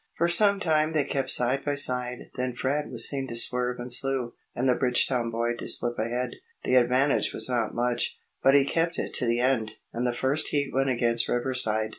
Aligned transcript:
For 0.17 0.27
some 0.27 0.59
time 0.59 0.93
they 0.93 1.03
kept 1.03 1.29
side 1.29 1.63
by 1.63 1.75
side. 1.75 2.31
Then 2.33 2.55
Fred 2.55 2.89
was 2.89 3.07
seen 3.07 3.27
to 3.27 3.35
swerve 3.35 3.79
and 3.79 3.93
slew, 3.93 4.33
and 4.55 4.67
the 4.67 4.73
Bridgetown 4.73 5.29
boy 5.29 5.53
to 5.59 5.67
slip 5.67 5.99
ahead. 5.99 6.37
The 6.63 6.73
advantage 6.73 7.31
was 7.35 7.47
not 7.47 7.75
much, 7.75 8.17
but 8.41 8.55
he 8.55 8.65
kept 8.65 8.97
it 8.97 9.13
to 9.13 9.27
the 9.27 9.39
end, 9.41 9.73
and 9.93 10.07
the 10.07 10.15
first 10.15 10.47
heat 10.47 10.73
went 10.73 10.89
against 10.89 11.29
Riverside. 11.29 11.89